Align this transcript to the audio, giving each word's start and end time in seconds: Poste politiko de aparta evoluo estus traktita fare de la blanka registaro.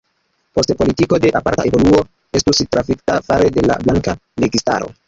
Poste 0.57 0.73
politiko 0.79 1.19
de 1.25 1.31
aparta 1.41 1.67
evoluo 1.71 2.01
estus 2.41 2.65
traktita 2.73 3.21
fare 3.31 3.55
de 3.59 3.71
la 3.73 3.79
blanka 3.87 4.19
registaro. 4.47 4.95